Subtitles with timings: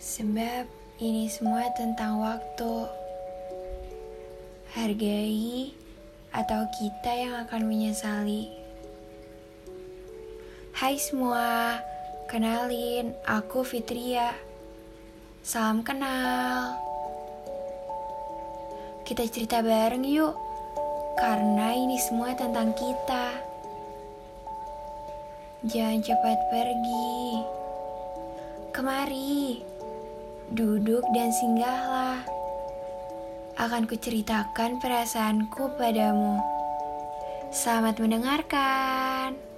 [0.00, 0.64] Sebab
[1.04, 2.88] ini semua tentang waktu.
[4.72, 5.76] Hargai
[6.32, 8.48] atau kita yang akan menyesali.
[10.72, 11.76] Hai semua,
[12.32, 14.32] kenalin aku Fitria.
[15.44, 16.80] Salam kenal.
[19.04, 20.32] Kita cerita bareng yuk,
[21.20, 23.36] karena ini semua tentang kita.
[25.68, 27.60] Jangan cepat pergi.
[28.72, 29.60] Kemari,
[31.00, 32.20] duduk dan singgahlah.
[33.56, 36.36] Akan kuceritakan perasaanku padamu.
[37.48, 39.49] Selamat mendengarkan.